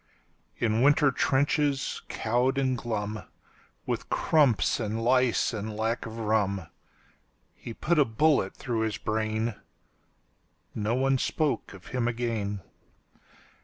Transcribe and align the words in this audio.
In 0.57 0.81
winter 0.81 1.11
trenches, 1.11 2.01
cowed 2.09 2.57
and 2.57 2.75
glum, 2.75 3.21
With 3.85 4.09
crumps 4.09 4.79
and 4.79 4.99
lice 5.03 5.53
and 5.53 5.77
lack 5.77 6.07
of 6.07 6.17
rum, 6.17 6.65
He 7.53 7.75
put 7.75 7.99
a 7.99 8.05
bullet 8.05 8.55
through 8.55 8.79
his 8.79 8.97
brain.No 8.97 10.95
one 10.95 11.19
spoke 11.19 11.75
of 11.75 11.89
him 11.93 12.07
again. 12.07 12.61